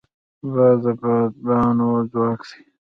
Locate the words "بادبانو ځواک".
1.01-2.41